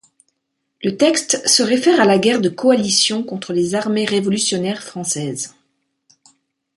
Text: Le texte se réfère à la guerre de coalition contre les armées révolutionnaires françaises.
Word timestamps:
Le 0.81 0.97
texte 0.97 1.47
se 1.47 1.61
réfère 1.61 2.01
à 2.01 2.05
la 2.05 2.17
guerre 2.17 2.41
de 2.41 2.49
coalition 2.49 3.21
contre 3.23 3.53
les 3.53 3.75
armées 3.75 4.05
révolutionnaires 4.05 4.81
françaises. 4.81 5.53